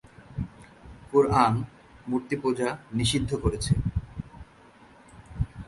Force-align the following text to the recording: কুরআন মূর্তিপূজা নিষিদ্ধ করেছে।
কুরআন 1.11 1.53
মূর্তিপূজা 2.07 2.69
নিষিদ্ধ 2.93 3.31
করেছে। 3.35 3.73